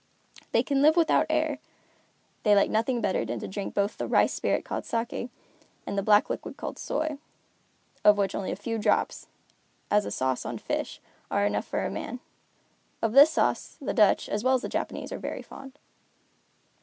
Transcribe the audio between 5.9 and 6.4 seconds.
the black